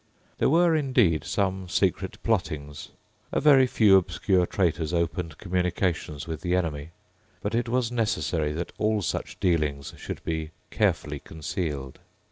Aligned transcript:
There 0.39 0.49
were, 0.49 0.75
indeed, 0.75 1.23
some 1.25 1.69
secret 1.69 2.17
plottings. 2.23 2.89
A 3.31 3.39
very 3.39 3.67
few 3.67 3.97
obscure 3.97 4.47
traitors 4.47 4.95
opened 4.95 5.37
communications 5.37 6.25
with 6.25 6.41
the 6.41 6.55
enemy. 6.55 6.89
But 7.39 7.53
it 7.53 7.69
was 7.69 7.91
necessary 7.91 8.51
that 8.53 8.73
all 8.79 9.03
such 9.03 9.39
dealings 9.39 9.93
should 9.97 10.23
be 10.23 10.49
carefully 10.71 11.19
concealed. 11.19 11.99